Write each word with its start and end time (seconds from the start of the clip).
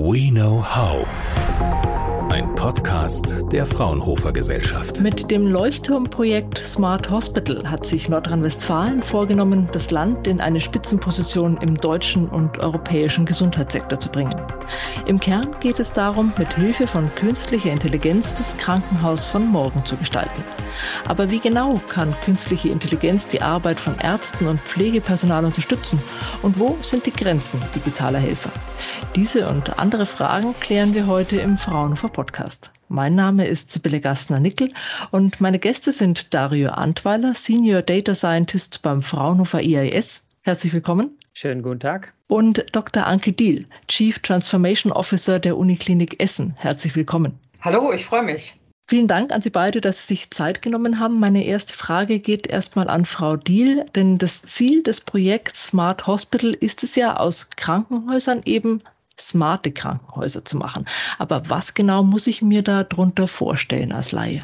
We 0.00 0.30
Know 0.30 0.62
How. 0.62 1.89
Podcast 2.70 3.52
der 3.52 3.66
Fraunhofer 3.66 4.32
Gesellschaft. 4.32 5.00
Mit 5.00 5.28
dem 5.32 5.48
Leuchtturmprojekt 5.48 6.58
Smart 6.58 7.10
Hospital 7.10 7.68
hat 7.68 7.84
sich 7.84 8.08
Nordrhein-Westfalen 8.08 9.02
vorgenommen, 9.02 9.68
das 9.72 9.90
Land 9.90 10.28
in 10.28 10.40
eine 10.40 10.60
Spitzenposition 10.60 11.56
im 11.56 11.76
deutschen 11.76 12.28
und 12.28 12.60
europäischen 12.60 13.26
Gesundheitssektor 13.26 13.98
zu 13.98 14.08
bringen. 14.08 14.40
Im 15.06 15.18
Kern 15.18 15.56
geht 15.58 15.80
es 15.80 15.92
darum, 15.92 16.32
mit 16.38 16.54
Hilfe 16.54 16.86
von 16.86 17.12
künstlicher 17.16 17.72
Intelligenz 17.72 18.34
das 18.38 18.56
Krankenhaus 18.56 19.24
von 19.24 19.48
morgen 19.48 19.84
zu 19.84 19.96
gestalten. 19.96 20.44
Aber 21.08 21.28
wie 21.28 21.40
genau 21.40 21.80
kann 21.88 22.14
künstliche 22.24 22.68
Intelligenz 22.68 23.26
die 23.26 23.42
Arbeit 23.42 23.80
von 23.80 23.98
Ärzten 23.98 24.46
und 24.46 24.60
Pflegepersonal 24.60 25.44
unterstützen? 25.44 26.00
Und 26.42 26.60
wo 26.60 26.78
sind 26.82 27.04
die 27.06 27.12
Grenzen 27.12 27.60
digitaler 27.74 28.20
Helfer? 28.20 28.50
Diese 29.16 29.48
und 29.48 29.78
andere 29.80 30.06
Fragen 30.06 30.54
klären 30.60 30.94
wir 30.94 31.08
heute 31.08 31.40
im 31.40 31.56
Fraunhofer 31.56 32.08
Podcast. 32.08 32.59
Mein 32.92 33.14
Name 33.14 33.46
ist 33.46 33.70
Sibylle 33.70 34.00
Gastner-Nickel 34.00 34.72
und 35.12 35.40
meine 35.40 35.60
Gäste 35.60 35.92
sind 35.92 36.34
Dario 36.34 36.70
Antweiler, 36.70 37.34
Senior 37.34 37.82
Data 37.82 38.16
Scientist 38.16 38.82
beim 38.82 39.00
Fraunhofer 39.00 39.62
IAS. 39.62 40.26
Herzlich 40.40 40.72
willkommen. 40.72 41.16
Schönen 41.32 41.62
guten 41.62 41.78
Tag. 41.78 42.12
Und 42.26 42.66
Dr. 42.72 43.06
Anke 43.06 43.32
Diel, 43.32 43.68
Chief 43.86 44.18
Transformation 44.18 44.90
Officer 44.90 45.38
der 45.38 45.56
Uniklinik 45.56 46.20
Essen. 46.20 46.56
Herzlich 46.56 46.96
willkommen. 46.96 47.38
Hallo, 47.60 47.92
ich 47.92 48.04
freue 48.04 48.24
mich. 48.24 48.58
Vielen 48.88 49.06
Dank 49.06 49.30
an 49.30 49.40
Sie 49.40 49.50
beide, 49.50 49.80
dass 49.80 50.08
Sie 50.08 50.14
sich 50.14 50.32
Zeit 50.32 50.60
genommen 50.60 50.98
haben. 50.98 51.20
Meine 51.20 51.44
erste 51.44 51.76
Frage 51.76 52.18
geht 52.18 52.48
erstmal 52.48 52.88
an 52.90 53.04
Frau 53.04 53.36
Diel, 53.36 53.84
denn 53.94 54.18
das 54.18 54.42
Ziel 54.42 54.82
des 54.82 55.00
Projekts 55.00 55.68
Smart 55.68 56.08
Hospital 56.08 56.54
ist 56.54 56.82
es 56.82 56.96
ja, 56.96 57.16
aus 57.16 57.50
Krankenhäusern 57.50 58.42
eben 58.46 58.82
smarte 59.20 59.72
Krankenhäuser 59.72 60.44
zu 60.44 60.56
machen. 60.56 60.86
Aber 61.18 61.42
was 61.48 61.74
genau 61.74 62.02
muss 62.02 62.26
ich 62.26 62.42
mir 62.42 62.62
darunter 62.62 63.28
vorstellen 63.28 63.92
als 63.92 64.12
Laie? 64.12 64.40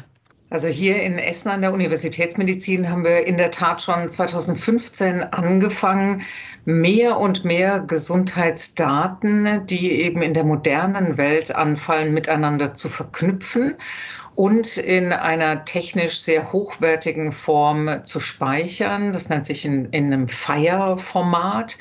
Also 0.49 0.69
hier 0.69 1.01
in 1.03 1.19
Essen 1.19 1.49
an 1.49 1.61
der 1.61 1.73
Universitätsmedizin 1.73 2.89
haben 2.89 3.03
wir 3.03 3.27
in 3.27 3.35
der 3.35 3.51
Tat 3.51 3.81
schon 3.81 4.07
2015 4.07 5.23
angefangen, 5.23 6.21
mehr 6.63 7.17
und 7.17 7.43
mehr 7.43 7.81
Gesundheitsdaten, 7.81 9.65
die 9.65 9.91
eben 9.91 10.21
in 10.21 10.33
der 10.33 10.45
modernen 10.45 11.17
Welt 11.17 11.53
anfallen, 11.53 12.13
miteinander 12.13 12.73
zu 12.73 12.87
verknüpfen 12.87 13.75
und 14.35 14.77
in 14.77 15.11
einer 15.11 15.65
technisch 15.65 16.19
sehr 16.19 16.53
hochwertigen 16.53 17.33
Form 17.33 18.05
zu 18.05 18.21
speichern. 18.21 19.11
Das 19.11 19.27
nennt 19.27 19.45
sich 19.45 19.65
in, 19.65 19.85
in 19.85 20.13
einem 20.13 20.29
FIRE-Format 20.29 21.77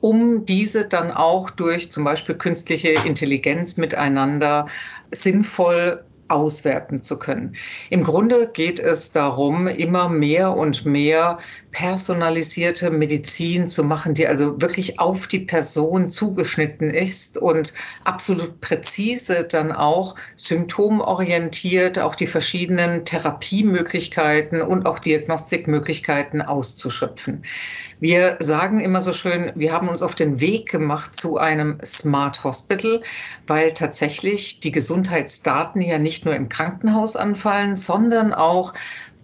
um 0.00 0.44
diese 0.44 0.86
dann 0.88 1.10
auch 1.10 1.50
durch 1.50 1.90
zum 1.90 2.04
Beispiel 2.04 2.34
künstliche 2.36 2.90
Intelligenz 3.06 3.76
miteinander 3.76 4.66
sinnvoll 5.12 6.09
auswerten 6.30 7.02
zu 7.02 7.18
können. 7.18 7.56
Im 7.90 8.04
Grunde 8.04 8.50
geht 8.52 8.80
es 8.80 9.12
darum, 9.12 9.66
immer 9.66 10.08
mehr 10.08 10.56
und 10.56 10.84
mehr 10.84 11.38
personalisierte 11.72 12.90
Medizin 12.90 13.66
zu 13.66 13.84
machen, 13.84 14.14
die 14.14 14.26
also 14.26 14.60
wirklich 14.60 14.98
auf 14.98 15.26
die 15.28 15.40
Person 15.40 16.10
zugeschnitten 16.10 16.90
ist 16.90 17.38
und 17.38 17.72
absolut 18.04 18.60
präzise 18.60 19.44
dann 19.44 19.72
auch 19.72 20.16
symptomorientiert 20.36 21.98
auch 21.98 22.14
die 22.14 22.26
verschiedenen 22.26 23.04
Therapiemöglichkeiten 23.04 24.62
und 24.62 24.86
auch 24.86 24.98
Diagnostikmöglichkeiten 24.98 26.42
auszuschöpfen. 26.42 27.44
Wir 28.00 28.38
sagen 28.40 28.80
immer 28.80 29.02
so 29.02 29.12
schön, 29.12 29.52
wir 29.54 29.72
haben 29.72 29.88
uns 29.88 30.02
auf 30.02 30.14
den 30.14 30.40
Weg 30.40 30.70
gemacht 30.70 31.14
zu 31.16 31.36
einem 31.36 31.78
Smart 31.84 32.42
Hospital, 32.44 33.02
weil 33.46 33.72
tatsächlich 33.72 34.60
die 34.60 34.72
Gesundheitsdaten 34.72 35.82
ja 35.82 35.98
nicht 35.98 36.19
nur 36.24 36.34
im 36.34 36.48
Krankenhaus 36.48 37.16
anfallen, 37.16 37.76
sondern 37.76 38.32
auch 38.32 38.74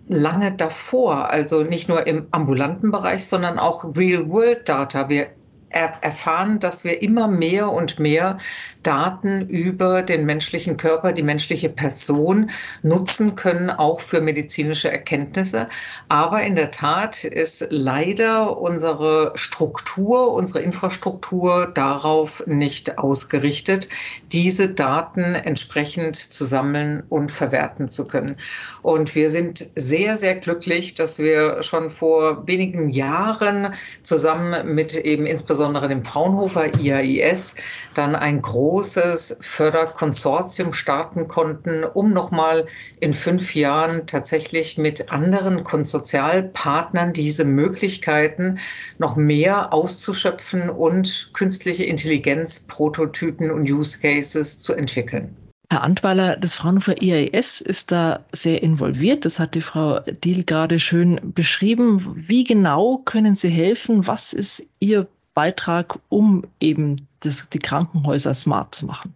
lange 0.08 0.52
davor, 0.52 1.30
also 1.30 1.62
nicht 1.62 1.88
nur 1.88 2.06
im 2.06 2.26
ambulanten 2.30 2.90
Bereich, 2.90 3.26
sondern 3.26 3.58
auch 3.58 3.84
Real-World-Data. 3.96 5.08
Wir 5.08 5.28
erfahren, 5.70 6.58
dass 6.60 6.84
wir 6.84 7.02
immer 7.02 7.28
mehr 7.28 7.70
und 7.70 7.98
mehr 7.98 8.38
Daten 8.82 9.48
über 9.48 10.02
den 10.02 10.24
menschlichen 10.24 10.76
Körper, 10.76 11.12
die 11.12 11.24
menschliche 11.24 11.68
Person 11.68 12.50
nutzen 12.82 13.34
können, 13.34 13.70
auch 13.70 14.00
für 14.00 14.20
medizinische 14.20 14.90
Erkenntnisse. 14.90 15.68
Aber 16.08 16.42
in 16.42 16.54
der 16.54 16.70
Tat 16.70 17.24
ist 17.24 17.66
leider 17.70 18.58
unsere 18.58 19.32
Struktur, 19.34 20.32
unsere 20.32 20.60
Infrastruktur 20.60 21.66
darauf 21.66 22.46
nicht 22.46 22.98
ausgerichtet, 22.98 23.88
diese 24.30 24.72
Daten 24.72 25.34
entsprechend 25.34 26.14
zu 26.16 26.44
sammeln 26.44 27.02
und 27.08 27.30
verwerten 27.30 27.88
zu 27.88 28.06
können. 28.06 28.36
Und 28.82 29.16
wir 29.16 29.30
sind 29.30 29.72
sehr, 29.74 30.16
sehr 30.16 30.36
glücklich, 30.36 30.94
dass 30.94 31.18
wir 31.18 31.62
schon 31.62 31.90
vor 31.90 32.46
wenigen 32.46 32.90
Jahren 32.90 33.74
zusammen 34.04 34.74
mit 34.74 34.94
eben 34.94 35.26
insbesondere 35.26 35.55
dem 35.88 36.04
Fraunhofer 36.04 36.78
IAIS 36.78 37.56
dann 37.94 38.14
ein 38.14 38.42
großes 38.42 38.66
großes 38.66 39.38
Förderkonsortium 39.42 40.72
starten 40.72 41.28
konnten, 41.28 41.84
um 41.84 42.12
nochmal 42.12 42.66
in 43.00 43.14
fünf 43.14 43.54
Jahren 43.54 44.06
tatsächlich 44.06 44.76
mit 44.76 45.12
anderen 45.12 45.64
Konsortialpartnern 45.64 47.12
diese 47.12 47.44
Möglichkeiten 47.44 48.58
noch 48.98 49.16
mehr 49.16 49.72
auszuschöpfen 49.72 50.68
und 50.68 51.30
künstliche 51.32 51.84
Intelligenz, 51.84 52.66
Prototypen 52.66 53.50
und 53.50 53.70
Use 53.70 54.00
Cases 54.00 54.60
zu 54.60 54.74
entwickeln. 54.74 55.36
Herr 55.70 55.82
Antweiler, 55.82 56.36
das 56.36 56.54
Fraunhofer 56.54 57.02
IAS 57.02 57.60
ist 57.60 57.90
da 57.90 58.24
sehr 58.32 58.62
involviert. 58.62 59.24
Das 59.24 59.38
hat 59.38 59.54
die 59.54 59.60
Frau 59.60 60.00
Diel 60.00 60.44
gerade 60.44 60.78
schön 60.78 61.20
beschrieben. 61.34 62.24
Wie 62.28 62.44
genau 62.44 62.98
können 62.98 63.34
Sie 63.34 63.48
helfen? 63.48 64.06
Was 64.06 64.32
ist 64.32 64.64
Ihr 64.78 65.08
Beitrag, 65.36 65.98
um 66.08 66.44
eben 66.60 67.06
das, 67.20 67.50
die 67.50 67.58
Krankenhäuser 67.58 68.32
smart 68.32 68.74
zu 68.74 68.86
machen? 68.86 69.14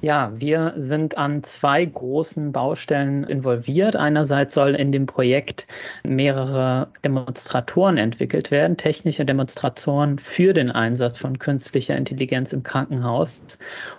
Ja, 0.00 0.30
wir 0.34 0.74
sind 0.76 1.18
an 1.18 1.42
zwei 1.42 1.84
großen 1.84 2.52
Baustellen 2.52 3.24
involviert. 3.24 3.96
Einerseits 3.96 4.54
soll 4.54 4.76
in 4.76 4.92
dem 4.92 5.06
Projekt 5.06 5.66
mehrere 6.04 6.88
Demonstratoren 7.04 7.96
entwickelt 7.96 8.52
werden, 8.52 8.76
technische 8.76 9.24
Demonstratoren 9.24 10.20
für 10.20 10.52
den 10.52 10.70
Einsatz 10.70 11.18
von 11.18 11.38
künstlicher 11.40 11.96
Intelligenz 11.96 12.52
im 12.52 12.62
Krankenhaus. 12.62 13.42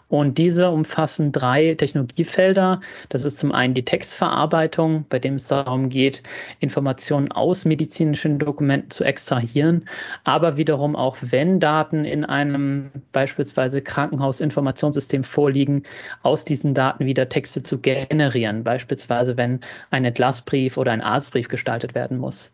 Und 0.07 0.39
diese 0.39 0.71
umfassen 0.71 1.31
drei 1.31 1.75
Technologiefelder. 1.75 2.81
Das 3.09 3.25
ist 3.25 3.37
zum 3.37 3.51
einen 3.51 3.75
die 3.75 3.85
Textverarbeitung, 3.85 5.05
bei 5.07 5.19
dem 5.19 5.35
es 5.35 5.47
darum 5.47 5.89
geht, 5.89 6.23
Informationen 6.59 7.31
aus 7.31 7.63
medizinischen 7.63 8.39
Dokumenten 8.39 8.89
zu 8.89 9.03
extrahieren, 9.03 9.85
aber 10.23 10.57
wiederum 10.57 10.95
auch, 10.95 11.17
wenn 11.21 11.59
Daten 11.59 12.05
in 12.05 12.25
einem 12.25 12.89
beispielsweise 13.11 13.81
Krankenhausinformationssystem 13.81 15.23
vorliegen, 15.23 15.78
aus 16.23 16.45
diesen 16.45 16.73
Daten 16.73 17.05
wieder 17.05 17.29
Texte 17.29 17.63
zu 17.63 17.79
generieren, 17.79 18.63
beispielsweise 18.63 19.37
wenn 19.37 19.59
ein 19.91 20.05
Entlassbrief 20.05 20.77
oder 20.77 20.91
ein 20.91 21.01
Arztbrief 21.01 21.47
gestaltet 21.47 21.95
werden 21.95 22.17
muss. 22.17 22.51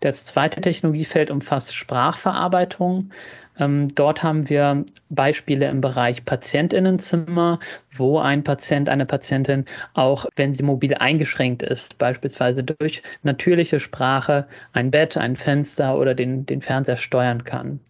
Das 0.00 0.24
zweite 0.24 0.60
Technologiefeld 0.60 1.30
umfasst 1.30 1.74
Sprachverarbeitung. 1.74 3.10
Ähm, 3.58 3.88
dort 3.94 4.22
haben 4.22 4.48
wir 4.48 4.84
Beispiele 5.08 5.68
im 5.68 5.80
Bereich 5.80 6.24
Patientinnenzimmer, 6.24 7.58
wo 7.90 8.18
ein 8.18 8.44
Patient, 8.44 8.88
eine 8.88 9.06
Patientin 9.06 9.64
auch, 9.94 10.26
wenn 10.36 10.52
sie 10.54 10.62
mobil 10.62 10.94
eingeschränkt 10.94 11.62
ist, 11.62 11.98
beispielsweise 11.98 12.62
durch 12.62 13.02
natürliche 13.24 13.80
Sprache 13.80 14.46
ein 14.72 14.92
Bett, 14.92 15.16
ein 15.16 15.34
Fenster 15.34 15.98
oder 15.98 16.14
den, 16.14 16.46
den 16.46 16.62
Fernseher 16.62 16.96
steuern 16.96 17.42
kann. 17.42 17.80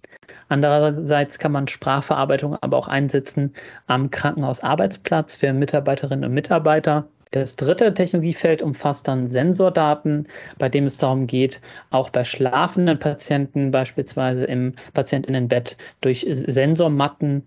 Andererseits 0.49 1.39
kann 1.39 1.53
man 1.53 1.69
Sprachverarbeitung 1.69 2.57
aber 2.61 2.77
auch 2.77 2.89
einsetzen 2.89 3.55
am 3.87 4.11
Krankenhausarbeitsplatz 4.11 5.37
für 5.37 5.53
Mitarbeiterinnen 5.53 6.25
und 6.25 6.35
Mitarbeiter 6.35 7.09
das 7.31 7.57
dritte 7.57 7.93
Technologiefeld 7.93 8.63
umfasst 8.63 9.07
dann 9.07 9.29
Sensordaten, 9.29 10.29
bei 10.59 10.69
dem 10.69 10.87
es 10.87 10.97
darum 10.97 11.27
geht, 11.27 11.61
auch 11.91 12.09
bei 12.11 12.25
schlafenden 12.25 12.99
Patienten, 12.99 13.71
beispielsweise 13.71 14.45
im 14.45 14.75
Patientinnenbett, 14.95 15.77
durch 16.01 16.27
Sensormatten 16.31 17.45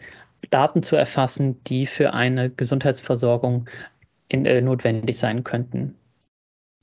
Daten 0.49 0.83
zu 0.83 0.95
erfassen, 0.95 1.63
die 1.65 1.85
für 1.85 2.13
eine 2.13 2.49
Gesundheitsversorgung 2.49 3.67
in, 4.27 4.45
äh, 4.45 4.61
notwendig 4.61 5.17
sein 5.17 5.43
könnten. 5.43 5.95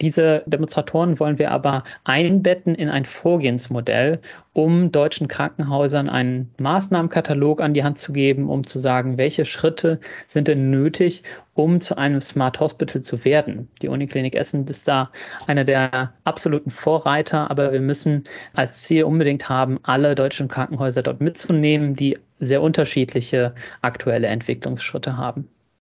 Diese 0.01 0.45
Demonstratoren 0.47 1.19
wollen 1.19 1.41
wir 1.41 1.51
aber 1.51 1.83
einbetten 2.05 2.77
in 2.77 2.89
ein 2.89 3.05
Vorgehensmodell, 3.05 4.21
um 4.53 4.93
deutschen 4.93 5.27
Krankenhäusern 5.27 6.09
einen 6.09 6.55
Maßnahmenkatalog 6.59 7.61
an 7.61 7.75
die 7.75 7.83
Hand 7.83 7.99
zu 7.99 8.13
geben, 8.13 8.49
um 8.49 8.63
zu 8.65 8.79
sagen, 8.79 9.19
welche 9.19 9.45
Schritte 9.45 9.99
sind 10.29 10.47
denn 10.47 10.71
nötig, 10.71 11.25
um 11.55 11.81
zu 11.81 11.99
einem 11.99 12.21
Smart 12.21 12.61
Hospital 12.61 13.03
zu 13.03 13.25
werden. 13.25 13.69
Die 13.83 13.89
Uniklinik 13.89 14.37
Essen 14.37 14.69
ist 14.69 14.87
da 14.87 15.11
einer 15.49 15.65
der 15.65 16.13
absoluten 16.23 16.71
Vorreiter, 16.71 17.51
aber 17.51 17.73
wir 17.73 17.81
müssen 17.81 18.23
als 18.55 18.85
Ziel 18.85 19.03
unbedingt 19.03 19.49
haben, 19.49 19.81
alle 19.83 20.15
deutschen 20.15 20.47
Krankenhäuser 20.47 21.03
dort 21.03 21.21
mitzunehmen, 21.21 21.95
die 21.95 22.17
sehr 22.39 22.63
unterschiedliche 22.63 23.53
aktuelle 23.83 24.29
Entwicklungsschritte 24.29 25.17
haben. 25.17 25.49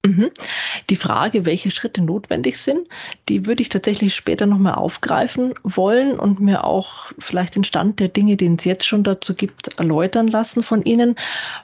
Mhm. 0.05 0.33
Die 0.91 0.97
Frage, 0.97 1.47
welche 1.47 1.71
Schritte 1.71 2.03
notwendig 2.03 2.59
sind, 2.59 2.89
die 3.29 3.47
würde 3.47 3.63
ich 3.63 3.69
tatsächlich 3.69 4.17
später 4.17 4.47
nochmal 4.47 4.75
aufgreifen 4.75 5.55
wollen 5.63 6.19
und 6.19 6.41
mir 6.41 6.65
auch 6.65 7.13
vielleicht 7.21 7.55
den 7.55 7.63
Stand 7.63 8.01
der 8.01 8.09
Dinge, 8.09 8.37
den 8.37 8.57
es 8.57 8.65
jetzt 8.65 8.85
schon 8.85 9.05
dazu 9.05 9.33
gibt, 9.35 9.79
erläutern 9.79 10.27
lassen 10.27 10.65
von 10.65 10.83
Ihnen. 10.83 11.15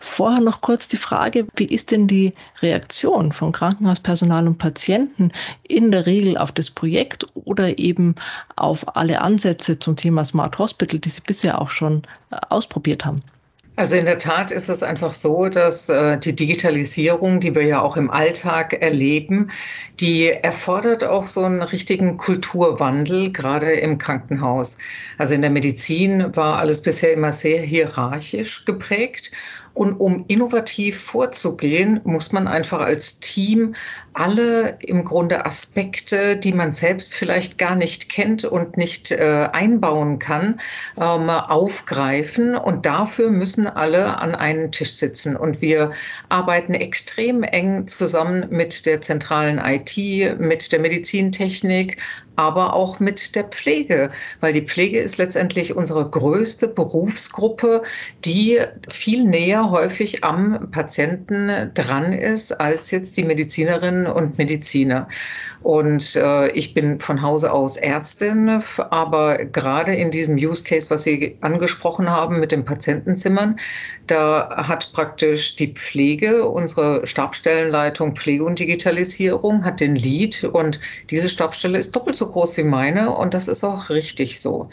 Vorher 0.00 0.40
noch 0.40 0.60
kurz 0.60 0.86
die 0.86 0.98
Frage, 0.98 1.48
wie 1.56 1.64
ist 1.64 1.90
denn 1.90 2.06
die 2.06 2.32
Reaktion 2.62 3.32
von 3.32 3.50
Krankenhauspersonal 3.50 4.46
und 4.46 4.58
Patienten 4.58 5.32
in 5.64 5.90
der 5.90 6.06
Regel 6.06 6.38
auf 6.38 6.52
das 6.52 6.70
Projekt 6.70 7.26
oder 7.34 7.76
eben 7.76 8.14
auf 8.54 8.96
alle 8.96 9.20
Ansätze 9.20 9.80
zum 9.80 9.96
Thema 9.96 10.22
Smart 10.22 10.56
Hospital, 10.60 11.00
die 11.00 11.08
Sie 11.08 11.22
bisher 11.26 11.60
auch 11.60 11.70
schon 11.70 12.02
äh, 12.30 12.36
ausprobiert 12.50 13.04
haben? 13.04 13.20
Also 13.78 13.94
in 13.94 14.06
der 14.06 14.18
Tat 14.18 14.50
ist 14.50 14.68
es 14.68 14.82
einfach 14.82 15.12
so, 15.12 15.48
dass 15.48 15.88
äh, 15.88 16.18
die 16.18 16.34
Digitalisierung, 16.34 17.38
die 17.38 17.54
wir 17.54 17.62
ja 17.62 17.80
auch 17.80 17.96
im 17.96 18.10
Alltag 18.10 18.72
erleben, 18.82 19.52
die 20.00 20.30
erfordert 20.30 21.04
auch 21.04 21.28
so 21.28 21.44
einen 21.44 21.62
richtigen 21.62 22.16
Kulturwandel, 22.16 23.30
gerade 23.30 23.74
im 23.74 23.98
Krankenhaus. 23.98 24.78
Also 25.16 25.34
in 25.34 25.42
der 25.42 25.52
Medizin 25.52 26.34
war 26.34 26.58
alles 26.58 26.82
bisher 26.82 27.12
immer 27.12 27.30
sehr 27.30 27.62
hierarchisch 27.62 28.64
geprägt. 28.64 29.30
Und 29.78 30.00
um 30.00 30.24
innovativ 30.26 31.00
vorzugehen, 31.00 32.00
muss 32.02 32.32
man 32.32 32.48
einfach 32.48 32.80
als 32.80 33.20
Team 33.20 33.76
alle 34.12 34.76
im 34.80 35.04
Grunde 35.04 35.46
Aspekte, 35.46 36.36
die 36.36 36.52
man 36.52 36.72
selbst 36.72 37.14
vielleicht 37.14 37.58
gar 37.58 37.76
nicht 37.76 38.08
kennt 38.08 38.44
und 38.44 38.76
nicht 38.76 39.12
äh, 39.12 39.48
einbauen 39.52 40.18
kann, 40.18 40.58
ähm, 40.96 41.30
aufgreifen. 41.30 42.56
Und 42.56 42.86
dafür 42.86 43.30
müssen 43.30 43.68
alle 43.68 44.18
an 44.18 44.34
einen 44.34 44.72
Tisch 44.72 44.94
sitzen. 44.94 45.36
Und 45.36 45.62
wir 45.62 45.92
arbeiten 46.28 46.74
extrem 46.74 47.44
eng 47.44 47.86
zusammen 47.86 48.48
mit 48.50 48.84
der 48.84 49.00
zentralen 49.00 49.58
IT, 49.58 49.96
mit 50.40 50.72
der 50.72 50.80
Medizintechnik, 50.80 51.98
aber 52.38 52.74
auch 52.74 53.00
mit 53.00 53.34
der 53.34 53.44
Pflege, 53.44 54.10
weil 54.40 54.52
die 54.52 54.62
Pflege 54.62 55.00
ist 55.00 55.18
letztendlich 55.18 55.74
unsere 55.74 56.08
größte 56.08 56.68
Berufsgruppe, 56.68 57.82
die 58.24 58.60
viel 58.88 59.24
näher 59.24 59.70
häufig 59.70 60.22
am 60.22 60.70
Patienten 60.70 61.72
dran 61.74 62.12
ist 62.12 62.52
als 62.52 62.92
jetzt 62.92 63.16
die 63.16 63.24
Medizinerinnen 63.24 64.06
und 64.06 64.38
Mediziner. 64.38 65.08
Und 65.62 66.14
äh, 66.14 66.50
ich 66.52 66.74
bin 66.74 67.00
von 67.00 67.20
Hause 67.20 67.52
aus 67.52 67.76
Ärztin, 67.76 68.62
aber 68.90 69.44
gerade 69.44 69.94
in 69.96 70.12
diesem 70.12 70.36
Use 70.36 70.62
Case, 70.62 70.88
was 70.90 71.02
Sie 71.02 71.36
angesprochen 71.40 72.08
haben 72.08 72.38
mit 72.38 72.52
den 72.52 72.64
Patientenzimmern, 72.64 73.58
da 74.06 74.64
hat 74.68 74.92
praktisch 74.92 75.56
die 75.56 75.72
Pflege, 75.74 76.48
unsere 76.48 77.04
Stabstellenleitung 77.04 78.14
Pflege 78.14 78.44
und 78.44 78.60
Digitalisierung, 78.60 79.64
hat 79.64 79.80
den 79.80 79.96
Lead 79.96 80.44
und 80.44 80.80
diese 81.10 81.28
Stabstelle 81.28 81.78
ist 81.78 81.94
doppelt 81.96 82.16
so 82.16 82.27
groß 82.32 82.56
wie 82.56 82.64
meine 82.64 83.10
und 83.10 83.34
das 83.34 83.48
ist 83.48 83.64
auch 83.64 83.90
richtig 83.90 84.40
so. 84.40 84.68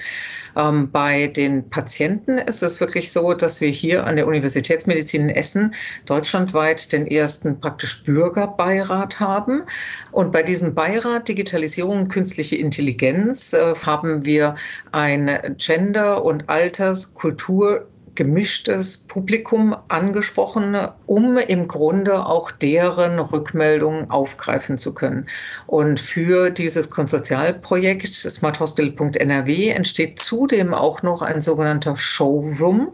Ähm, 0.56 0.92
bei 0.92 1.28
den 1.28 1.70
Patienten 1.70 2.38
ist 2.38 2.64
es 2.64 2.80
wirklich 2.80 3.12
so, 3.12 3.34
dass 3.34 3.62
wir 3.62 3.70
hier 3.70 4.06
an 4.06 4.16
der 4.16 4.28
Universitätsmedizin 4.28 5.30
in 5.30 5.36
Essen 5.36 5.76
deutschlandweit 6.06 6.92
den 6.94 7.08
ersten 7.08 7.60
praktisch 7.60 8.04
Bürgerbeirat 8.04 9.20
haben. 9.20 9.64
Und 10.12 10.32
bei 10.32 10.44
diesem 10.44 10.74
Beirat 10.74 11.28
Digitalisierung 11.28 12.04
und 12.04 12.10
künstliche 12.10 12.56
Intelligenz 12.56 13.54
äh, 13.54 13.76
haben 13.86 14.26
wir 14.26 14.56
ein 14.92 15.56
Gender- 15.58 16.24
und 16.24 16.50
Alters-, 16.50 17.14
Kultur- 17.14 17.88
gemischtes 18.16 18.98
Publikum 18.98 19.76
angesprochen, 19.88 20.78
um 21.06 21.38
im 21.38 21.68
Grunde 21.68 22.26
auch 22.26 22.52
deren 22.52 23.20
Rückmeldungen 23.20 24.10
aufgreifen 24.10 24.78
zu 24.78 24.94
können. 24.94 25.28
Und 25.68 26.00
für 26.00 26.50
dieses 26.50 26.90
Konsortialprojekt 26.90 28.14
smarthospital.nrw 28.14 29.70
entsteht 29.70 30.20
zudem 30.20 30.74
auch 30.74 31.04
noch 31.04 31.22
ein 31.22 31.42
sogenannter 31.42 31.96
Showroom. 31.96 32.94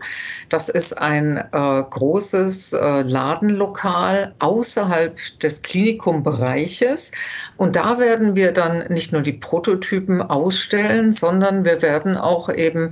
Das 0.49 0.69
ist 0.69 0.93
ein 0.99 1.37
äh, 1.37 1.43
großes 1.51 2.73
äh, 2.73 3.01
Ladenlokal 3.03 4.33
außerhalb 4.39 5.17
des 5.39 5.61
Klinikumbereiches. 5.61 7.11
Und 7.57 7.75
da 7.75 7.99
werden 7.99 8.35
wir 8.35 8.51
dann 8.51 8.87
nicht 8.89 9.11
nur 9.11 9.21
die 9.21 9.33
Prototypen 9.33 10.21
ausstellen, 10.21 11.13
sondern 11.13 11.63
wir 11.65 11.81
werden 11.81 12.17
auch 12.17 12.49
eben 12.49 12.91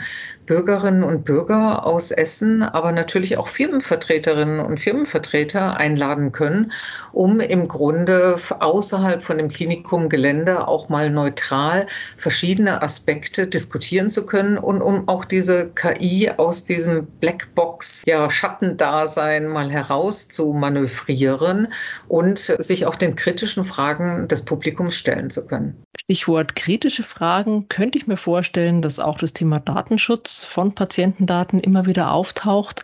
Bürgerinnen 0.49 1.03
und 1.03 1.25
Bürger 1.25 1.85
aus 1.85 2.09
Essen, 2.09 2.63
aber 2.63 2.91
natürlich 2.91 3.37
auch 3.37 3.47
Firmenvertreterinnen 3.47 4.59
und 4.59 4.79
Firmenvertreter 4.79 5.77
einladen 5.77 6.31
können, 6.31 6.71
um 7.13 7.39
im 7.39 7.67
Grunde 7.67 8.35
außerhalb 8.59 9.21
von 9.21 9.37
dem 9.37 9.49
Klinikumgelände 9.49 10.67
auch 10.67 10.89
mal 10.89 11.11
neutral 11.11 11.85
verschiedene 12.17 12.81
Aspekte 12.81 13.45
diskutieren 13.45 14.09
zu 14.09 14.25
können 14.25 14.57
und 14.57 14.81
um 14.81 15.07
auch 15.07 15.23
diese 15.23 15.69
KI 15.69 16.31
aus 16.35 16.65
diesem 16.65 17.05
Blackbox 17.05 18.01
ja, 18.07 18.27
Schattendasein 18.27 19.47
mal 19.47 19.69
heraus 19.69 20.29
zu 20.29 20.53
manövrieren 20.53 21.67
und 22.07 22.39
sich 22.39 22.87
auch 22.87 22.95
den 22.95 23.13
kritischen 23.13 23.65
Fragen 23.65 24.27
des 24.27 24.45
Publikums 24.45 24.95
stellen 24.95 25.29
zu 25.29 25.45
können. 25.45 25.83
Stichwort 25.99 26.55
kritische 26.55 27.03
Fragen 27.03 27.69
könnte 27.69 27.99
ich 27.99 28.07
mir 28.07 28.17
vorstellen, 28.17 28.81
dass 28.81 28.99
auch 28.99 29.19
das 29.19 29.33
Thema 29.33 29.59
Datenschutz 29.59 30.38
von 30.43 30.75
Patientendaten 30.75 31.59
immer 31.59 31.85
wieder 31.85 32.11
auftaucht. 32.11 32.83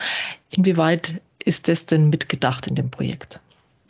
Inwieweit 0.50 1.22
ist 1.44 1.68
das 1.68 1.86
denn 1.86 2.10
mitgedacht 2.10 2.68
in 2.68 2.75
dem 2.75 2.90
Projekt? 2.90 3.40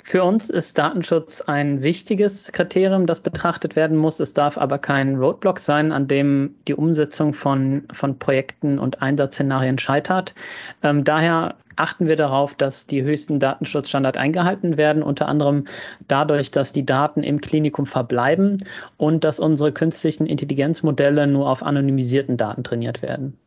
Für 0.08 0.24
uns 0.24 0.52
ist 0.52 0.78
Datenschutz 0.78 1.42
ein 1.42 1.82
wichtiges 1.82 2.52
Kriterium, 2.52 3.08
das 3.08 3.22
betrachtet 3.22 3.76
werden 3.76 3.98
muss. 3.98 4.20
Es 4.20 4.34
darf 4.34 4.56
aber 4.56 4.78
kein 4.78 5.16
Roadblock 5.16 5.58
sein, 5.58 5.92
an 5.92 6.08
dem 6.08 6.54
die 6.68 6.76
Umsetzung 6.76 7.34
von, 7.34 7.88
von 7.92 8.20
Projekten 8.20 8.78
und 8.78 9.02
Einsatzszenarien 9.02 9.80
scheitert. 9.80 10.36
Ähm, 10.84 11.04
daher 11.04 11.56
achten 11.76 12.08
wir 12.08 12.16
darauf, 12.18 12.54
dass 12.54 12.86
die 12.86 13.02
höchsten 13.02 13.40
Datenschutzstandards 13.40 14.20
eingehalten 14.20 14.78
werden, 14.78 15.02
unter 15.02 15.28
anderem 15.28 15.66
dadurch, 16.08 16.52
dass 16.52 16.72
die 16.72 16.86
Daten 16.86 17.24
im 17.24 17.42
Klinikum 17.42 17.88
verbleiben 17.88 18.64
und 18.98 19.24
dass 19.24 19.40
unsere 19.40 19.72
künstlichen 19.72 20.28
Intelligenzmodelle 20.28 21.26
nur 21.26 21.50
auf 21.50 21.64
anonymisierten 21.64 22.38
Daten 22.38 22.64
trainiert 22.64 23.02
werden. 23.02 23.40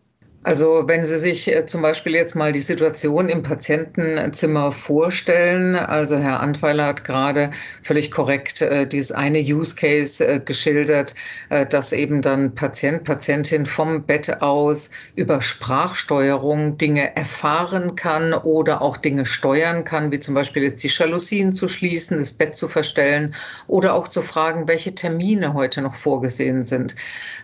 Also 0.44 0.85
wenn 0.87 1.05
Sie 1.05 1.19
sich 1.19 1.52
äh, 1.52 1.67
zum 1.67 1.82
Beispiel 1.82 2.14
jetzt 2.14 2.37
mal 2.37 2.52
die 2.52 2.61
Situation 2.61 3.29
im 3.29 3.43
Patientenzimmer 3.43 4.70
vorstellen, 4.70 5.75
also 5.75 6.17
Herr 6.17 6.38
Antweiler 6.38 6.87
hat 6.87 7.05
gerade 7.05 7.50
völlig 7.82 8.13
korrekt 8.13 8.63
äh, 8.63 8.86
dieses 8.86 9.10
eine 9.10 9.41
Use 9.41 9.74
Case 9.74 10.24
äh, 10.24 10.39
geschildert, 10.39 11.17
äh, 11.51 11.67
dass 11.67 11.93
eben 11.93 12.22
dann 12.22 12.55
Patient, 12.55 13.03
Patientin 13.03 13.67
vom 13.67 14.05
Bett 14.05 14.41
aus 14.41 14.93
über 15.17 15.41
Sprachsteuerung 15.41 16.79
Dinge 16.79 17.17
erfahren 17.17 17.96
kann 17.96 18.32
oder 18.32 18.81
auch 18.81 18.96
Dinge 18.96 19.27
steuern 19.27 19.82
kann, 19.82 20.13
wie 20.13 20.20
zum 20.20 20.34
Beispiel 20.34 20.63
jetzt 20.63 20.84
die 20.84 20.89
Jalousien 20.89 21.53
zu 21.53 21.67
schließen, 21.67 22.17
das 22.17 22.32
Bett 22.32 22.55
zu 22.55 22.69
verstellen 22.69 23.34
oder 23.67 23.93
auch 23.93 24.06
zu 24.06 24.22
fragen, 24.22 24.69
welche 24.69 24.94
Termine 24.94 25.55
heute 25.55 25.82
noch 25.82 25.96
vorgesehen 25.96 26.63
sind. 26.63 26.94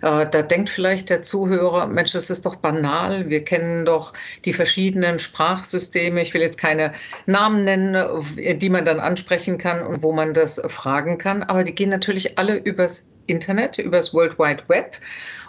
Äh, 0.00 0.28
da 0.30 0.42
denkt 0.42 0.68
vielleicht 0.68 1.10
der 1.10 1.22
Zuhörer, 1.22 1.88
Mensch, 1.88 2.12
das 2.12 2.30
ist 2.30 2.46
doch 2.46 2.54
banal 2.54 2.83
banal. 2.84 3.30
Wir 3.30 3.44
kennen 3.44 3.84
doch 3.84 4.12
die 4.44 4.52
verschiedenen 4.52 5.18
Sprachsysteme. 5.18 6.20
Ich 6.20 6.34
will 6.34 6.42
jetzt 6.42 6.58
keine 6.58 6.92
Namen 7.26 7.64
nennen, 7.64 7.96
die 8.36 8.70
man 8.70 8.84
dann 8.84 9.00
ansprechen 9.00 9.58
kann 9.58 9.82
und 9.82 10.02
wo 10.02 10.12
man 10.12 10.34
das 10.34 10.60
fragen 10.68 11.18
kann. 11.18 11.42
Aber 11.42 11.64
die 11.64 11.74
gehen 11.74 11.90
natürlich 11.90 12.38
alle 12.38 12.56
übers 12.56 13.06
Internet, 13.26 13.78
übers 13.78 14.14
World 14.14 14.38
Wide 14.38 14.64
Web. 14.68 14.98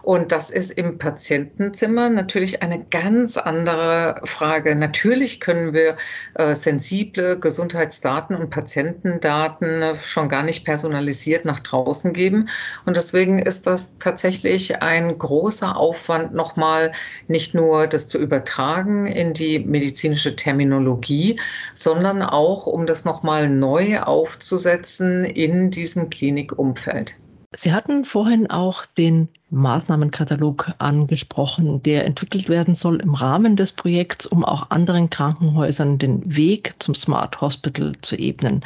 Und 0.05 0.31
das 0.31 0.51
ist 0.51 0.69
im 0.69 0.99
Patientenzimmer 0.99 2.09
natürlich 2.11 2.61
eine 2.61 2.85
ganz 2.91 3.37
andere 3.37 4.21
Frage. 4.23 4.75
Natürlich 4.75 5.39
können 5.39 5.73
wir 5.73 5.97
äh, 6.35 6.53
sensible 6.53 7.39
Gesundheitsdaten 7.39 8.35
und 8.35 8.51
Patientendaten 8.51 9.95
schon 9.97 10.29
gar 10.29 10.43
nicht 10.43 10.63
personalisiert 10.63 11.43
nach 11.45 11.59
draußen 11.59 12.13
geben. 12.13 12.49
Und 12.85 12.97
deswegen 12.97 13.39
ist 13.39 13.65
das 13.65 13.97
tatsächlich 13.97 14.83
ein 14.83 15.17
großer 15.17 15.75
Aufwand, 15.75 16.35
nochmal 16.35 16.91
nicht 17.27 17.55
nur 17.55 17.87
das 17.87 18.07
zu 18.07 18.19
übertragen 18.19 19.07
in 19.07 19.33
die 19.33 19.57
medizinische 19.57 20.35
Terminologie, 20.35 21.39
sondern 21.73 22.21
auch, 22.21 22.67
um 22.67 22.85
das 22.85 23.05
nochmal 23.05 23.49
neu 23.49 23.99
aufzusetzen 23.99 25.25
in 25.25 25.71
diesem 25.71 26.11
Klinikumfeld. 26.11 27.17
Sie 27.55 27.73
hatten 27.73 28.03
vorhin 28.05 28.49
auch 28.49 28.85
den 28.85 29.29
Maßnahmenkatalog 29.49 30.73
angesprochen, 30.79 31.81
der 31.83 32.05
entwickelt 32.05 32.49
werden 32.49 32.75
soll 32.75 32.97
im 32.97 33.13
Rahmen 33.13 33.55
des 33.55 33.71
Projekts, 33.71 34.25
um 34.25 34.43
auch 34.43 34.69
anderen 34.71 35.09
Krankenhäusern 35.09 35.97
den 35.97 36.35
Weg 36.35 36.73
zum 36.79 36.95
Smart 36.95 37.39
Hospital 37.41 37.93
zu 38.01 38.17
ebnen. 38.17 38.61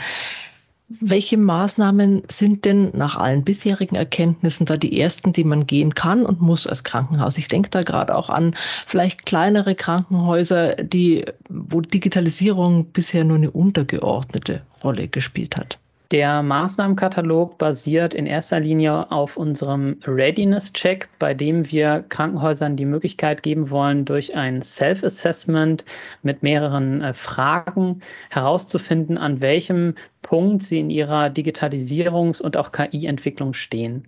Welche 0.88 1.38
Maßnahmen 1.38 2.24
sind 2.30 2.66
denn 2.66 2.90
nach 2.96 3.16
allen 3.16 3.44
bisherigen 3.44 3.96
Erkenntnissen 3.96 4.66
da 4.66 4.76
die 4.76 5.00
ersten, 5.00 5.34
die 5.34 5.44
man 5.44 5.68
gehen 5.68 5.94
kann 5.94 6.26
und 6.26 6.42
muss 6.42 6.66
als 6.66 6.84
Krankenhaus? 6.84 7.38
Ich 7.38 7.48
denke 7.48 7.70
da 7.70 7.84
gerade 7.84 8.16
auch 8.16 8.30
an 8.32 8.56
vielleicht 8.88 9.28
kleinere 9.28 9.76
Krankenhäuser, 9.76 10.78
die, 10.78 11.26
wo 11.48 11.82
Digitalisierung 11.82 12.86
bisher 12.86 13.24
nur 13.24 13.38
eine 13.38 13.52
untergeordnete 13.52 14.64
Rolle 14.84 15.08
gespielt 15.08 15.58
hat. 15.58 15.78
Der 16.12 16.42
Maßnahmenkatalog 16.42 17.60
basiert 17.60 18.16
in 18.16 18.26
erster 18.26 18.60
Linie 18.60 19.12
auf 19.12 19.38
unserem 19.38 20.00
Readiness-Check, 20.04 21.08
bei 21.20 21.36
dem 21.36 21.70
wir 21.70 22.04
Krankenhäusern 22.10 22.76
die 22.76 22.86
Möglichkeit 22.86 23.44
geben 23.44 23.70
wollen, 23.70 24.06
durch 24.06 24.36
ein 24.36 24.64
Self-Assessment 24.64 25.86
mit 26.24 26.42
mehreren 26.42 27.04
äh, 27.04 27.14
Fragen 27.14 28.02
herauszufinden, 28.32 29.20
an 29.20 29.40
welchem 29.42 29.94
Punkt 30.24 30.64
sie 30.64 30.80
in 30.80 30.90
ihrer 30.90 31.28
Digitalisierungs- 31.28 32.42
und 32.42 32.58
auch 32.58 32.72
KI-Entwicklung 32.72 33.54
stehen. 33.54 34.08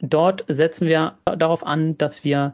Dort 0.00 0.44
setzen 0.48 0.88
wir 0.88 1.18
darauf 1.24 1.64
an, 1.64 1.96
dass 1.98 2.24
wir 2.24 2.52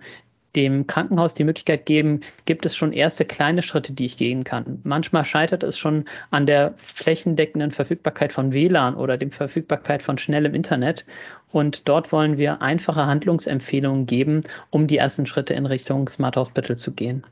dem 0.56 0.86
Krankenhaus 0.86 1.34
die 1.34 1.44
Möglichkeit 1.44 1.86
geben, 1.86 2.20
gibt 2.44 2.66
es 2.66 2.74
schon 2.74 2.92
erste 2.92 3.24
kleine 3.24 3.62
Schritte, 3.62 3.92
die 3.92 4.06
ich 4.06 4.16
gehen 4.16 4.44
kann. 4.44 4.80
Manchmal 4.84 5.24
scheitert 5.24 5.62
es 5.62 5.78
schon 5.78 6.04
an 6.30 6.46
der 6.46 6.74
flächendeckenden 6.76 7.70
Verfügbarkeit 7.70 8.32
von 8.32 8.52
WLAN 8.52 8.94
oder 8.94 9.16
dem 9.16 9.30
Verfügbarkeit 9.30 10.02
von 10.02 10.18
schnellem 10.18 10.54
Internet. 10.54 11.04
Und 11.52 11.88
dort 11.88 12.12
wollen 12.12 12.38
wir 12.38 12.62
einfache 12.62 13.06
Handlungsempfehlungen 13.06 14.06
geben, 14.06 14.42
um 14.70 14.86
die 14.86 14.98
ersten 14.98 15.26
Schritte 15.26 15.54
in 15.54 15.66
Richtung 15.66 16.08
Smart 16.08 16.36
Hospital 16.36 16.76
zu 16.76 16.92
gehen. 16.92 17.24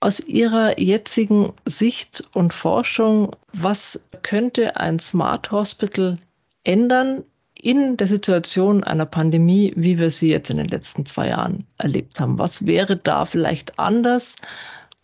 Aus 0.00 0.20
Ihrer 0.20 0.80
jetzigen 0.80 1.52
Sicht 1.66 2.24
und 2.32 2.54
Forschung, 2.54 3.36
was 3.52 4.02
könnte 4.22 4.76
ein 4.76 4.98
Smart 4.98 5.50
Hospital 5.50 6.16
ändern 6.64 7.24
in 7.62 7.96
der 7.96 8.06
Situation 8.06 8.84
einer 8.84 9.06
Pandemie, 9.06 9.72
wie 9.76 9.98
wir 9.98 10.10
sie 10.10 10.30
jetzt 10.30 10.50
in 10.50 10.56
den 10.56 10.68
letzten 10.68 11.06
zwei 11.06 11.28
Jahren 11.28 11.66
erlebt 11.78 12.20
haben? 12.20 12.38
Was 12.38 12.66
wäre 12.66 12.96
da 12.96 13.24
vielleicht 13.24 13.78
anders 13.78 14.36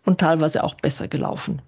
und 0.05 0.21
teilweise 0.21 0.65
auch 0.65 0.75
besser 0.75 1.09
gelaufen? 1.09 1.61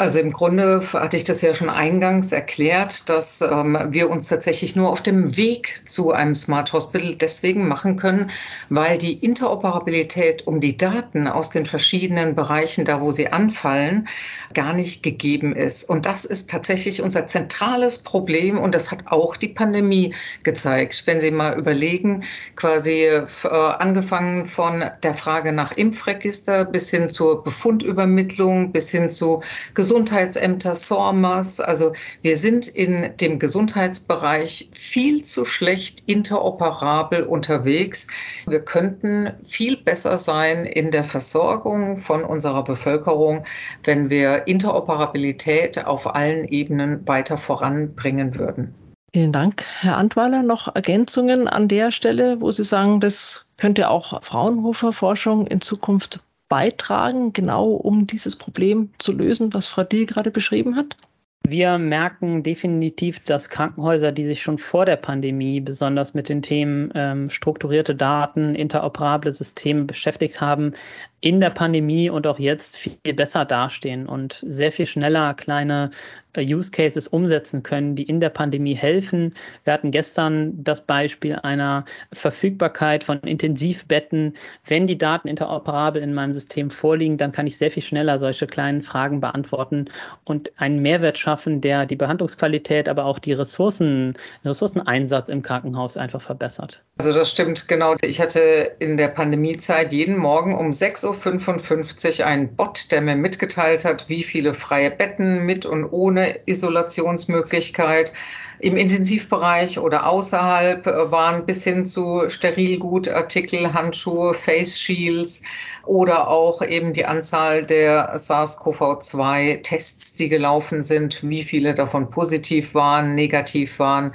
Also 0.00 0.18
im 0.18 0.32
Grunde 0.32 0.80
hatte 0.94 1.18
ich 1.18 1.24
das 1.24 1.42
ja 1.42 1.52
schon 1.52 1.68
eingangs 1.68 2.32
erklärt, 2.32 3.10
dass 3.10 3.42
ähm, 3.42 3.76
wir 3.90 4.08
uns 4.08 4.28
tatsächlich 4.28 4.74
nur 4.74 4.88
auf 4.88 5.02
dem 5.02 5.36
Weg 5.36 5.82
zu 5.86 6.10
einem 6.10 6.34
Smart 6.34 6.72
Hospital 6.72 7.16
deswegen 7.16 7.68
machen 7.68 7.96
können, 7.96 8.30
weil 8.70 8.96
die 8.96 9.12
Interoperabilität 9.12 10.46
um 10.46 10.62
die 10.62 10.78
Daten 10.78 11.28
aus 11.28 11.50
den 11.50 11.66
verschiedenen 11.66 12.34
Bereichen, 12.34 12.86
da 12.86 13.02
wo 13.02 13.12
sie 13.12 13.30
anfallen, 13.30 14.08
gar 14.54 14.72
nicht 14.72 15.02
gegeben 15.02 15.54
ist. 15.54 15.84
Und 15.84 16.06
das 16.06 16.24
ist 16.24 16.48
tatsächlich 16.48 17.02
unser 17.02 17.26
zentrales 17.26 17.98
Problem 17.98 18.56
und 18.56 18.74
das 18.74 18.90
hat 18.90 19.08
auch 19.08 19.36
die 19.36 19.48
Pandemie 19.48 20.14
gezeigt. 20.44 21.02
Wenn 21.04 21.20
Sie 21.20 21.30
mal 21.30 21.58
überlegen, 21.58 22.24
quasi 22.56 23.04
äh, 23.04 23.26
angefangen 23.50 24.46
von 24.46 24.82
der 25.02 25.12
Frage 25.12 25.52
nach 25.52 25.72
Impfregister 25.72 26.64
bis 26.64 26.88
hin 26.88 27.10
zur 27.10 27.44
Befundübermittlung, 27.44 28.72
bis 28.72 28.90
hin 28.90 29.10
zu 29.10 29.42
Gesundheit 29.74 29.89
Gesundheitsämter, 29.90 30.76
SORMAS. 30.76 31.58
Also 31.58 31.94
wir 32.22 32.36
sind 32.36 32.68
in 32.68 33.10
dem 33.16 33.40
Gesundheitsbereich 33.40 34.70
viel 34.70 35.24
zu 35.24 35.44
schlecht 35.44 36.04
interoperabel 36.06 37.24
unterwegs. 37.24 38.06
Wir 38.46 38.60
könnten 38.60 39.32
viel 39.44 39.76
besser 39.76 40.16
sein 40.16 40.64
in 40.64 40.92
der 40.92 41.02
Versorgung 41.02 41.96
von 41.96 42.22
unserer 42.22 42.62
Bevölkerung, 42.62 43.42
wenn 43.82 44.10
wir 44.10 44.46
Interoperabilität 44.46 45.84
auf 45.84 46.14
allen 46.14 46.44
Ebenen 46.46 47.08
weiter 47.08 47.36
voranbringen 47.36 48.36
würden. 48.38 48.72
Vielen 49.12 49.32
Dank, 49.32 49.64
Herr 49.80 49.96
Antweiler. 49.96 50.44
Noch 50.44 50.72
Ergänzungen 50.72 51.48
an 51.48 51.66
der 51.66 51.90
Stelle, 51.90 52.40
wo 52.40 52.52
Sie 52.52 52.62
sagen, 52.62 53.00
das 53.00 53.44
könnte 53.56 53.90
auch 53.90 54.22
Fraunhofer 54.22 54.92
Forschung 54.92 55.48
in 55.48 55.60
Zukunft 55.60 56.20
beitragen, 56.50 57.32
genau 57.32 57.70
um 57.70 58.06
dieses 58.06 58.36
Problem 58.36 58.90
zu 58.98 59.12
lösen, 59.12 59.54
was 59.54 59.66
Frau 59.66 59.84
Dill 59.84 60.04
gerade 60.04 60.30
beschrieben 60.30 60.76
hat? 60.76 60.96
Wir 61.42 61.78
merken 61.78 62.42
definitiv, 62.42 63.20
dass 63.24 63.48
Krankenhäuser, 63.48 64.12
die 64.12 64.26
sich 64.26 64.42
schon 64.42 64.58
vor 64.58 64.84
der 64.84 64.96
Pandemie 64.96 65.60
besonders 65.60 66.12
mit 66.12 66.28
den 66.28 66.42
Themen 66.42 66.90
ähm, 66.94 67.30
strukturierte 67.30 67.94
Daten, 67.94 68.54
interoperable 68.54 69.32
Systeme 69.32 69.84
beschäftigt 69.84 70.40
haben, 70.40 70.74
in 71.20 71.40
der 71.40 71.50
Pandemie 71.50 72.08
und 72.08 72.26
auch 72.26 72.38
jetzt 72.38 72.76
viel 72.76 73.14
besser 73.14 73.44
dastehen 73.44 74.06
und 74.06 74.44
sehr 74.46 74.72
viel 74.72 74.86
schneller 74.86 75.34
kleine 75.34 75.90
äh, 76.34 76.54
Use 76.54 76.70
Cases 76.70 77.06
umsetzen 77.08 77.62
können, 77.62 77.96
die 77.96 78.04
in 78.04 78.20
der 78.20 78.30
Pandemie 78.30 78.74
helfen. 78.74 79.34
Wir 79.64 79.72
hatten 79.72 79.90
gestern 79.90 80.62
das 80.62 80.82
Beispiel 80.82 81.36
einer 81.36 81.84
Verfügbarkeit 82.12 83.04
von 83.04 83.20
Intensivbetten. 83.20 84.34
Wenn 84.64 84.86
die 84.86 84.98
Daten 84.98 85.28
interoperabel 85.28 86.02
in 86.02 86.14
meinem 86.14 86.34
System 86.34 86.70
vorliegen, 86.70 87.18
dann 87.18 87.32
kann 87.32 87.46
ich 87.46 87.58
sehr 87.58 87.70
viel 87.70 87.82
schneller 87.82 88.18
solche 88.18 88.46
kleinen 88.46 88.82
Fragen 88.82 89.20
beantworten 89.20 89.86
und 90.24 90.52
einen 90.56 90.80
Mehrwert 90.80 91.18
schaffen, 91.18 91.60
der 91.60 91.86
die 91.86 91.96
Behandlungsqualität, 91.96 92.88
aber 92.88 93.04
auch 93.04 93.18
die 93.18 93.32
Ressourcen, 93.32 94.12
den 94.44 94.48
Ressourceneinsatz 94.48 95.28
im 95.28 95.42
Krankenhaus 95.42 95.96
einfach 95.96 96.22
verbessert. 96.22 96.82
Also 96.98 97.12
das 97.12 97.30
stimmt 97.30 97.66
genau. 97.68 97.94
Ich 98.02 98.20
hatte 98.20 98.72
in 98.78 98.96
der 98.96 99.08
Pandemiezeit 99.08 99.92
jeden 99.92 100.16
Morgen 100.16 100.56
um 100.56 100.72
6 100.72 101.04
Uhr 101.04 101.09
6.55 101.12 102.20
Uhr 102.20 102.26
ein 102.26 102.54
Bot, 102.56 102.90
der 102.90 103.00
mir 103.00 103.16
mitgeteilt 103.16 103.84
hat, 103.84 104.08
wie 104.08 104.22
viele 104.22 104.54
freie 104.54 104.90
Betten 104.90 105.44
mit 105.44 105.66
und 105.66 105.84
ohne 105.86 106.40
Isolationsmöglichkeit 106.46 108.12
im 108.60 108.76
Intensivbereich 108.76 109.78
oder 109.78 110.06
außerhalb 110.06 110.84
waren, 111.10 111.46
bis 111.46 111.64
hin 111.64 111.86
zu 111.86 112.28
Sterilgutartikel, 112.28 113.72
Handschuhe, 113.72 114.34
Face 114.34 114.78
Shields 114.78 115.42
oder 115.86 116.28
auch 116.28 116.62
eben 116.62 116.92
die 116.92 117.06
Anzahl 117.06 117.64
der 117.64 118.14
SARS-CoV-2-Tests, 118.16 120.14
die 120.16 120.28
gelaufen 120.28 120.82
sind, 120.82 121.22
wie 121.22 121.42
viele 121.42 121.74
davon 121.74 122.10
positiv 122.10 122.74
waren, 122.74 123.14
negativ 123.14 123.78
waren. 123.78 124.12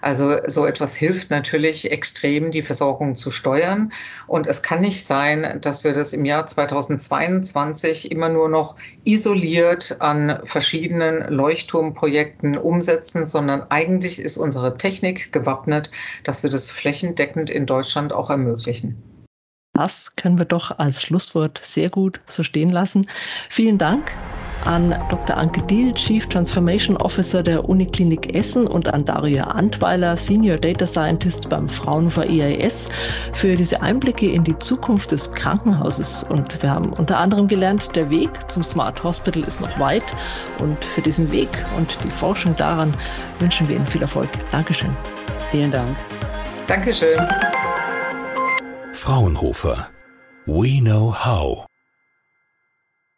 Also 0.00 0.36
so 0.46 0.64
etwas 0.64 0.94
hilft 0.94 1.30
natürlich 1.30 1.90
extrem, 1.90 2.52
die 2.52 2.62
Versorgung 2.62 3.16
zu 3.16 3.30
steuern. 3.30 3.92
Und 4.28 4.46
es 4.46 4.62
kann 4.62 4.80
nicht 4.80 5.04
sein, 5.04 5.58
dass 5.60 5.82
wir 5.82 5.92
das 5.92 6.12
im 6.12 6.24
Jahr 6.24 6.37
2022 6.46 8.10
immer 8.10 8.28
nur 8.28 8.48
noch 8.48 8.76
isoliert 9.04 9.96
an 10.00 10.40
verschiedenen 10.44 11.32
Leuchtturmprojekten 11.32 12.56
umsetzen, 12.58 13.26
sondern 13.26 13.62
eigentlich 13.70 14.18
ist 14.18 14.38
unsere 14.38 14.74
Technik 14.74 15.32
gewappnet, 15.32 15.90
dass 16.24 16.42
wir 16.42 16.50
das 16.50 16.70
flächendeckend 16.70 17.50
in 17.50 17.66
Deutschland 17.66 18.12
auch 18.12 18.30
ermöglichen. 18.30 19.17
Das 19.78 20.16
können 20.16 20.38
wir 20.40 20.44
doch 20.44 20.76
als 20.80 21.00
Schlusswort 21.00 21.60
sehr 21.62 21.88
gut 21.88 22.18
so 22.26 22.42
stehen 22.42 22.70
lassen. 22.70 23.06
Vielen 23.48 23.78
Dank 23.78 24.12
an 24.66 24.90
Dr. 25.08 25.36
Anke 25.36 25.62
Diel, 25.62 25.94
Chief 25.94 26.26
Transformation 26.26 26.96
Officer 26.96 27.44
der 27.44 27.68
Uniklinik 27.68 28.34
Essen 28.34 28.66
und 28.66 28.92
an 28.92 29.04
Daria 29.04 29.44
Antweiler, 29.44 30.16
Senior 30.16 30.58
Data 30.58 30.84
Scientist 30.84 31.48
beim 31.48 31.68
Fraunhofer 31.68 32.24
EIS 32.24 32.88
für 33.34 33.54
diese 33.54 33.80
Einblicke 33.80 34.28
in 34.28 34.42
die 34.42 34.58
Zukunft 34.58 35.12
des 35.12 35.32
Krankenhauses. 35.32 36.26
Und 36.28 36.60
wir 36.60 36.72
haben 36.72 36.92
unter 36.94 37.16
anderem 37.16 37.46
gelernt, 37.46 37.94
der 37.94 38.10
Weg 38.10 38.30
zum 38.50 38.64
Smart 38.64 39.04
Hospital 39.04 39.44
ist 39.44 39.60
noch 39.60 39.78
weit 39.78 40.02
und 40.58 40.84
für 40.84 41.02
diesen 41.02 41.30
Weg 41.30 41.50
und 41.76 41.96
die 42.02 42.10
Forschung 42.10 42.56
daran 42.56 42.92
wünschen 43.38 43.68
wir 43.68 43.76
Ihnen 43.76 43.86
viel 43.86 44.02
Erfolg. 44.02 44.30
Dankeschön. 44.50 44.90
Vielen 45.52 45.70
Dank. 45.70 45.96
Dankeschön. 46.66 47.16
Fraunhofer. 48.98 49.90
We 50.48 50.80
know 50.80 51.10
how. 51.10 51.67